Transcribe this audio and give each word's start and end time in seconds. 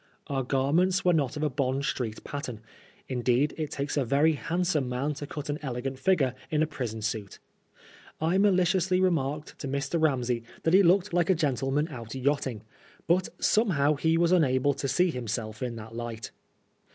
Our 0.25 0.41
garments 0.41 1.05
were 1.05 1.13
not 1.13 1.37
of 1.37 1.43
a 1.43 1.49
Bond 1.51 1.85
Street 1.85 2.23
pattern; 2.23 2.61
indeed, 3.07 3.53
it 3.55 3.69
takes 3.69 3.95
a 3.97 4.03
very 4.03 4.31
handsome 4.33 4.89
man 4.89 5.13
to 5.13 5.27
cut 5.27 5.47
an 5.47 5.59
elegant 5.61 5.99
figure 5.99 6.33
in 6.49 6.63
a 6.63 6.65
prison 6.65 7.03
suit. 7.03 7.37
I 8.19 8.35
mall 8.39 8.53
ciously 8.57 8.99
remarked 8.99 9.59
to 9.59 9.67
Mr. 9.67 10.01
Ramsey 10.01 10.41
Uiat 10.63 10.73
he 10.73 10.81
looked 10.81 11.13
like 11.13 11.29
a 11.29 11.35
gentleman 11.35 11.87
out 11.89 12.15
yachting; 12.15 12.63
but 13.05 13.29
somehow 13.37 13.93
he 13.93 14.17
was 14.17 14.31
unable 14.31 14.73
to 14.73 14.87
see 14.87 15.11
himself 15.11 15.61
in 15.61 15.75
that 15.75 15.95
light. 15.95 16.31